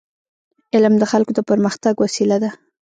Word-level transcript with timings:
علم 0.73 0.93
د 0.99 1.03
خلکو 1.11 1.31
د 1.35 1.39
پرمختګ 1.49 1.93
وسیله 1.99 2.37
ده. 2.43 2.49